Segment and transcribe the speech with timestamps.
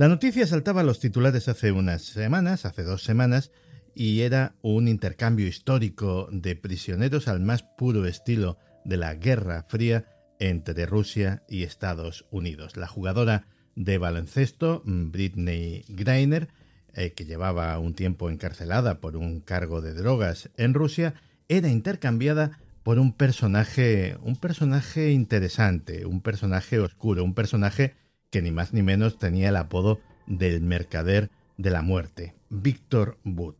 [0.00, 3.52] La noticia saltaba a los titulares hace unas semanas, hace dos semanas,
[3.94, 10.06] y era un intercambio histórico de prisioneros al más puro estilo de la Guerra Fría
[10.38, 12.78] entre Rusia y Estados Unidos.
[12.78, 13.44] La jugadora
[13.76, 16.48] de baloncesto, Britney Greiner,
[16.94, 21.12] eh, que llevaba un tiempo encarcelada por un cargo de drogas en Rusia,
[21.46, 27.99] era intercambiada por un personaje, un personaje interesante, un personaje oscuro, un personaje
[28.30, 33.56] que ni más ni menos tenía el apodo del mercader de la muerte, Víctor Wood.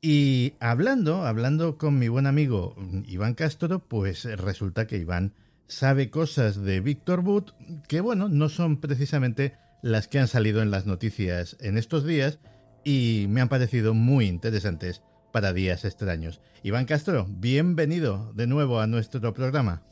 [0.00, 2.74] Y hablando, hablando con mi buen amigo
[3.06, 5.32] Iván Castro, pues resulta que Iván
[5.68, 7.52] sabe cosas de Víctor Wood
[7.88, 12.38] que, bueno, no son precisamente las que han salido en las noticias en estos días
[12.84, 15.02] y me han parecido muy interesantes
[15.32, 16.40] para días extraños.
[16.62, 19.82] Iván Castro, bienvenido de nuevo a nuestro programa.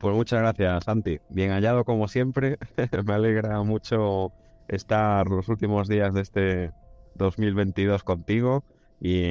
[0.00, 1.20] Pues muchas gracias, Santi.
[1.28, 2.56] Bien hallado como siempre.
[3.04, 4.32] Me alegra mucho
[4.66, 6.70] estar los últimos días de este
[7.16, 8.64] 2022 contigo
[8.98, 9.24] y,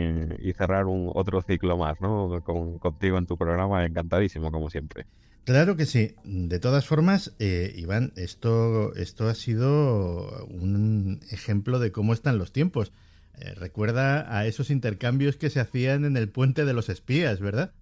[0.56, 2.44] cerrar un otro ciclo más, ¿no?
[2.80, 3.84] contigo en tu programa.
[3.84, 5.08] Encantadísimo, como siempre.
[5.44, 6.14] Claro que sí.
[6.24, 12.52] De todas formas, eh, Iván, esto, esto ha sido un ejemplo de cómo están los
[12.52, 12.94] tiempos.
[13.40, 17.74] Eh, recuerda a esos intercambios que se hacían en el puente de los espías, ¿verdad?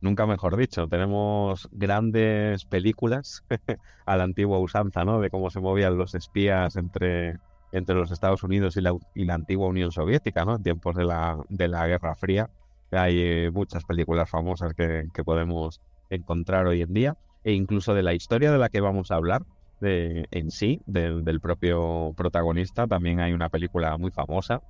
[0.00, 0.86] Nunca mejor dicho.
[0.88, 3.44] Tenemos grandes películas
[4.06, 5.20] a la antigua usanza, ¿no?
[5.20, 7.38] De cómo se movían los espías entre,
[7.72, 10.56] entre los Estados Unidos y la, y la antigua Unión Soviética, ¿no?
[10.56, 12.50] En tiempos de la, de la Guerra Fría.
[12.90, 15.80] Hay eh, muchas películas famosas que, que, podemos
[16.10, 17.16] encontrar hoy en día.
[17.44, 19.42] E incluso de la historia de la que vamos a hablar
[19.80, 24.60] de, en sí, del propio protagonista, también hay una película muy famosa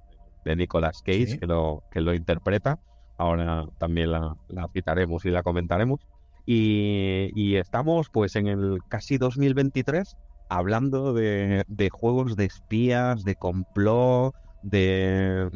[0.45, 2.79] de Nicolas Cage que, lo, que lo interpreta
[3.19, 4.37] ahora también la,
[4.73, 6.01] citaremos y la comentaremos.
[6.47, 10.17] Y, estamos pues en el casi 2023
[10.49, 15.51] hablando de, juegos de espías, de complot, de,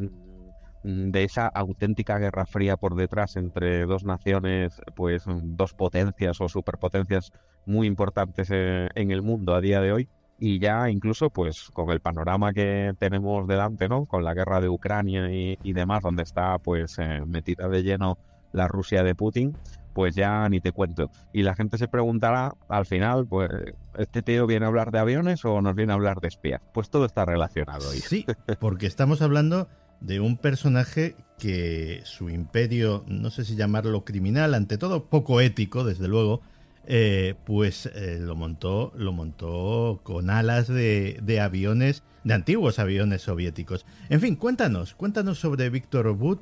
[0.82, 7.32] de esa auténtica guerra fría por detrás entre dos naciones, pues dos potencias o superpotencias
[7.64, 10.08] muy importantes eh, en el mundo a día de hoy
[10.42, 14.06] y ya incluso pues con el panorama que tenemos delante, ¿no?
[14.06, 18.18] Con la guerra de Ucrania y, demás, donde está pues eh, metida de lleno
[18.50, 19.56] la Rusia de Putin,
[19.92, 21.12] pues ya ni te cuento.
[21.32, 23.50] Y la gente se preguntará al final, pues,
[23.96, 26.60] ¿este tío viene a hablar de aviones o nos viene a hablar de espías?
[26.74, 28.00] Pues todo está relacionado ahí.
[28.00, 28.26] Sí,
[28.58, 29.68] porque estamos hablando
[30.00, 35.84] de un personaje que su imperio, no sé si llamarlo criminal, ante todo poco ético,
[35.84, 36.42] desde luego,
[36.86, 43.86] eh, pues eh, lo montó lo montó con alas de, aviones de antiguos aviones soviéticos.
[44.08, 46.40] En fin cuéntanos cuéntanos sobre Víctor Wood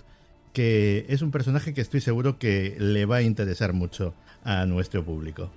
[0.52, 5.04] que es un personaje que estoy seguro que le va a interesar mucho a nuestro
[5.04, 5.50] público.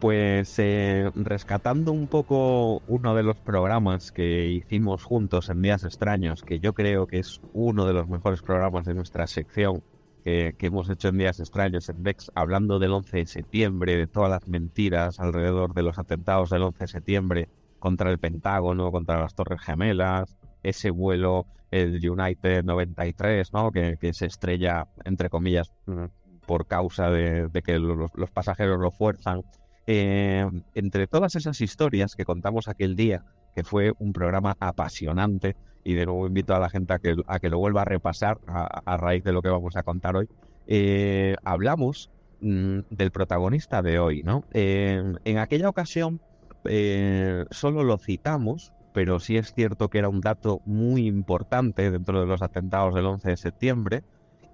[0.00, 6.42] Pues eh, rescatando un poco uno de los programas que hicimos juntos en Días Extraños,
[6.42, 9.82] que yo creo que es uno de los mejores programas de nuestra sección,
[10.20, 14.30] que, hemos hecho en días extraños en VEX, hablando del 11 de septiembre, de todas
[14.30, 17.48] las mentiras alrededor de los atentados del 11 de septiembre
[17.78, 23.70] contra el Pentágono, contra las Torres Gemelas, ese vuelo, el United 93, ¿no?
[23.70, 26.04] que, se estrella, entre comillas, mm,
[26.46, 29.42] por causa de, que los, pasajeros lo fuerzan.
[29.86, 35.94] Eh, entre todas esas historias que contamos aquel día, que fue un programa apasionante, y
[35.94, 39.32] de nuevo invito a la gente a que, lo vuelva a repasar a, raíz de
[39.32, 40.28] lo que vamos a contar hoy.
[40.66, 44.44] Eh, hablamos mm, del protagonista de hoy, ¿no?
[44.52, 46.20] en aquella ocasión
[46.64, 52.20] eh, solo lo citamos, pero sí es cierto que era un dato muy importante dentro
[52.20, 54.02] de los atentados del 11 de septiembre.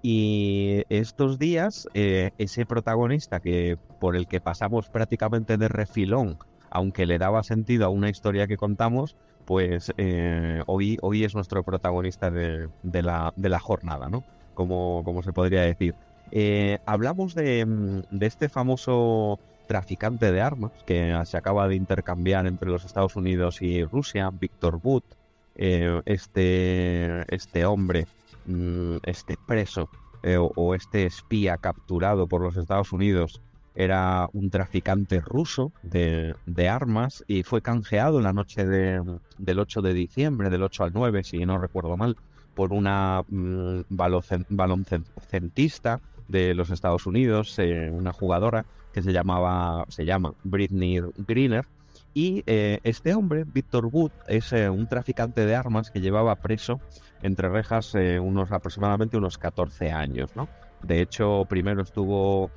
[0.03, 6.37] Y estos días, eh, ese protagonista que por el que pasamos prácticamente de refilón,
[6.69, 9.15] aunque le daba sentido a una historia que contamos,
[9.47, 14.25] pues eh, hoy, hoy es nuestro protagonista de, la, de la, jornada, ¿no?
[14.53, 15.95] Como, como se podría decir.
[16.31, 22.69] Eh, hablamos de, de, este famoso traficante de armas que se acaba de intercambiar entre
[22.69, 25.03] los Estados Unidos y Rusia, Víctor Wood,
[25.55, 28.05] eh, este, este hombre,
[28.45, 29.89] mm, este preso
[30.57, 33.41] o, este espía capturado por los Estados Unidos
[33.77, 36.33] era un traficante ruso de,
[36.67, 41.23] armas y fue canjeado en la noche del 8 de diciembre, del 8 al 9,
[41.23, 42.17] si no recuerdo mal,
[42.55, 43.81] por una mm,
[44.49, 51.67] baloncentista de los Estados Unidos, eh, una jugadora que se llamaba, se llama Britney Greener.
[52.15, 56.81] Y eh, este hombre, Victor Wood, es eh, un traficante de armas que llevaba preso
[57.21, 60.49] entre rejas unos aproximadamente unos 14 años, ¿no?
[60.81, 62.51] De hecho, primero estuvo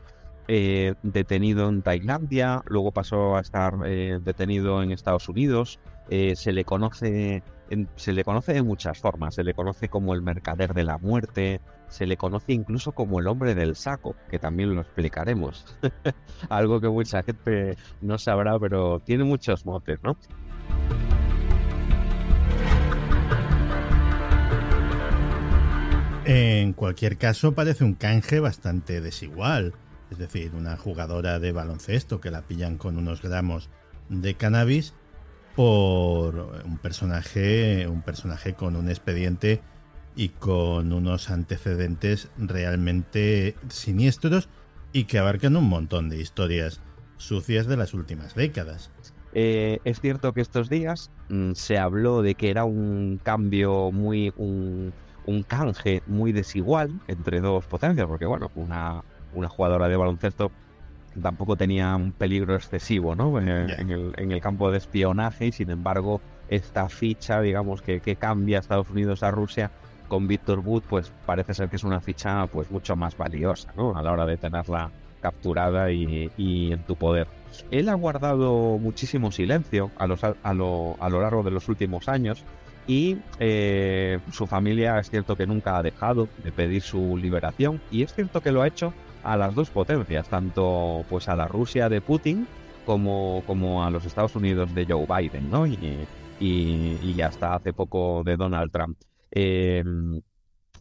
[0.52, 5.78] eh, detenido en Tailandia, luego pasó a estar eh, detenido en Estados Unidos.
[6.08, 7.44] Eh, se le conoce
[7.94, 9.36] se le conoce de muchas formas.
[9.36, 13.28] Se le conoce como el mercader de la muerte, se le conoce incluso como el
[13.28, 15.78] hombre del saco, que también lo explicaremos.
[16.48, 20.16] Algo que mucha gente no sabrá, pero tiene muchos motes, ¿no?
[26.24, 29.74] En cualquier caso, parece un canje bastante desigual.
[30.10, 33.68] Es decir, una jugadora de baloncesto que la pillan con unos gramos
[34.08, 34.94] de cannabis
[35.54, 39.60] por un personaje, un personaje con un expediente
[40.16, 44.48] y con unos antecedentes realmente siniestros
[44.92, 46.80] y que abarcan un montón de historias
[47.16, 48.90] sucias de las últimas décadas.
[49.32, 54.32] Eh, es cierto que estos días mm, se habló de que era un cambio muy,
[54.36, 54.92] un,
[55.26, 59.04] un, canje muy desigual entre dos potencias, porque bueno, una,
[59.34, 60.50] una jugadora de baloncesto
[61.20, 63.38] tampoco tenía un peligro excesivo ¿no?
[63.38, 69.22] en, el, campo de espionaje y sin embargo esta ficha, digamos, que, cambia Estados Unidos
[69.22, 69.70] a Rusia
[70.08, 73.96] con Víctor Wood, pues parece ser que es una ficha pues mucho más valiosa ¿no?
[73.96, 74.90] a la hora de tenerla
[75.20, 76.30] capturada y,
[76.72, 77.28] en tu poder.
[77.70, 82.08] Él ha guardado muchísimo silencio a, los, a, lo, a lo largo de los últimos
[82.08, 82.44] años
[82.86, 88.02] y eh, su familia es cierto que nunca ha dejado de pedir su liberación y
[88.02, 91.88] es cierto que lo ha hecho a las dos potencias, tanto pues a la Rusia
[91.88, 92.46] de Putin
[92.86, 95.66] como, como a los Estados Unidos de Joe Biden, ¿no?
[95.66, 96.06] Y,
[96.40, 98.98] y, hasta hace poco de Donald Trump.
[99.30, 99.84] Eh,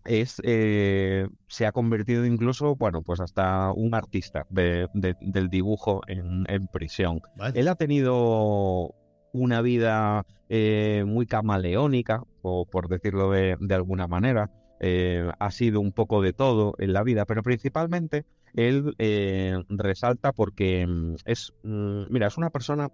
[0.06, 7.22] es, eh, se ha convertido incluso, bueno, pues hasta un artista del dibujo en, prisión.
[7.54, 8.96] Él ha tenido
[9.34, 14.50] una vida eh, muy camaleónica, o por decirlo de, de alguna manera.
[14.80, 20.32] Eh, ha sido un poco de todo en la vida, pero principalmente él eh, resalta
[20.32, 22.90] porque mm, es, mm, mira, es una persona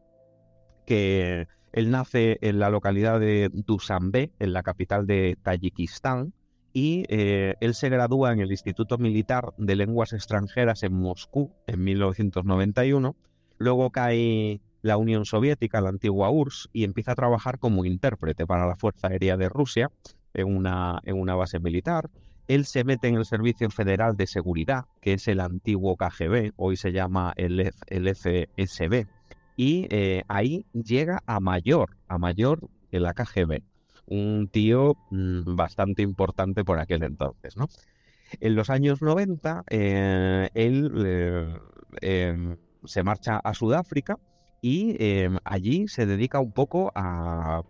[0.86, 6.34] que él nace en la localidad de Dushanbe, en la capital de Tayikistán,
[6.74, 11.84] y eh, él se gradúa en el Instituto Militar de Lenguas Extranjeras en Moscú en
[11.84, 13.16] 1991.
[13.58, 18.68] Luego cae la Unión Soviética, la antigua URSS, y empieza a trabajar como intérprete para
[18.68, 19.90] la Fuerza Aérea de Rusia
[20.36, 22.10] en una, en una base militar.
[22.48, 26.78] Él se mete en el Servicio Federal de Seguridad, que es el antiguo KGB, hoy
[26.78, 29.08] se llama el, FSB,
[29.58, 33.64] y eh, ahí llega a mayor, a mayor en la KGB.
[34.08, 37.68] Un tío mm, bastante importante por aquel entonces, ¿no?
[38.40, 41.58] En los años 90, eh, él eh,
[42.02, 44.18] em, se marcha a Sudáfrica
[44.62, 47.64] y em, allí se dedica un poco a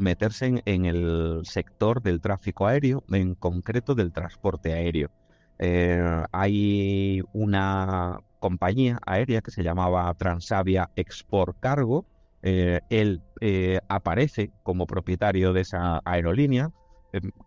[0.00, 5.10] meterse en, el sector del tráfico aéreo, en concreto del transporte aéreo.
[5.58, 12.06] Eh, hay una compañía aérea que se llamaba Transavia Export Cargo.
[12.42, 16.70] Eh, él eh, aparece como propietario de esa aerolínea,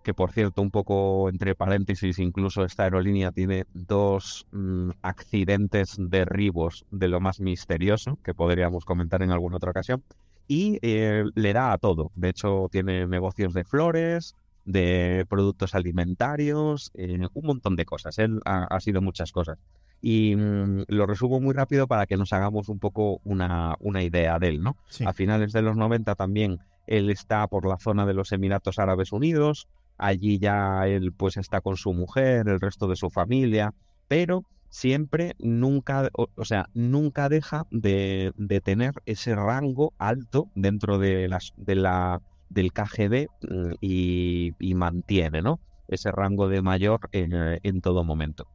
[0.04, 6.86] que por cierto, un poco entre paréntesis, incluso esta aerolínea tiene dos mm, accidentes derribos
[6.92, 10.04] de lo más misterioso que podríamos comentar en alguna otra ocasión
[10.48, 12.12] y eh, le da a todo.
[12.16, 14.36] De hecho, tiene negocios de flores,
[14.66, 18.18] de productos alimentarios, eh, un montón de cosas.
[18.20, 19.58] Él ha, sido muchas cosas.
[20.02, 24.40] Y mm, lo resumo muy rápido para que nos hagamos un poco una, una idea
[24.40, 24.76] de él, ¿no?
[25.06, 29.12] A finales de los 90 también él está por la zona de los Emiratos Árabes
[29.12, 29.68] Unidos.
[29.98, 33.74] Allí ya él pues está con su mujer, el resto de su familia,
[34.08, 34.44] pero
[34.74, 41.76] siempre, nunca, o, sea, nunca deja de, tener ese rango alto dentro de, las, de
[41.76, 45.60] la, del KGB mm, y, mantiene, ¿no?
[45.88, 48.48] Ese rango de mayor en, todo momento.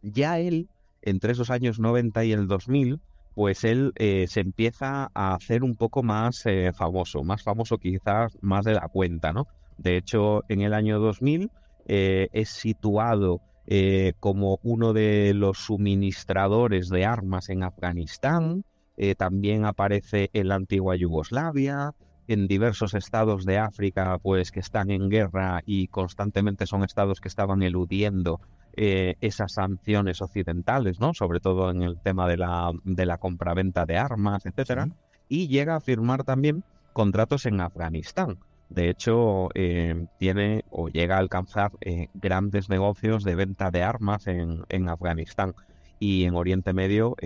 [0.00, 0.70] Ya él,
[1.02, 3.00] entre esos años 90 y el 2000,
[3.34, 8.38] pues él eh, se empieza a hacer un poco más eh, famoso, más famoso quizás
[8.40, 9.46] más de la cuenta, ¿no?
[9.76, 11.50] De hecho, en el año 2000
[11.88, 18.64] eh, es situado eh, como uno de los suministradores de armas en Afganistán,
[18.96, 21.92] eh, también aparece en la antigua Yugoslavia,
[22.28, 27.28] en diversos estados de África, pues que están en guerra y constantemente son estados que
[27.28, 28.40] estaban eludiendo
[28.74, 31.12] eh, esas sanciones occidentales, ¿no?
[31.12, 34.88] Sobre todo en el tema de la, de la compraventa de armas, etcétera.
[35.28, 38.38] Y llega a firmar también contratos en Afganistán.
[38.70, 44.26] De hecho, eh, tiene o llega a alcanzar eh, grandes negocios de venta de armas
[44.26, 45.54] en, en Afganistán
[45.98, 47.16] y en Oriente Medio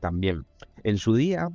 [0.00, 0.46] también.
[0.84, 1.50] En su día,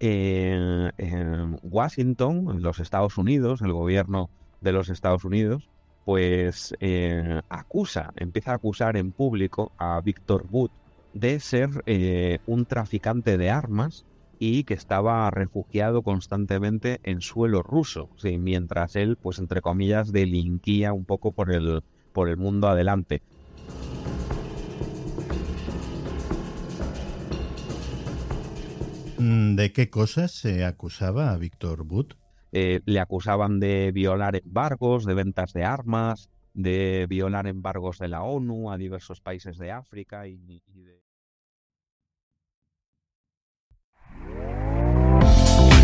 [0.00, 4.28] en Washington, en los Estados Unidos, el gobierno
[4.60, 5.68] de los Estados Unidos,
[6.08, 10.70] pues eh, acusa, empieza a acusar en público a Víctor Wood
[11.12, 14.06] de ser eh, un traficante de armas
[14.38, 21.04] y que estaba refugiado constantemente en suelo ruso, mientras él, pues entre comillas, delinquía un
[21.04, 23.22] poco por el, por el mundo adelante.
[29.18, 32.14] Mm, ¿De qué cosas se acusaba a Víctor Wood?
[32.52, 38.22] Eh, le acusaban de violar embargos, de ventas de armas, de violar embargos de la
[38.22, 40.97] ONU a diversos países de África y, de...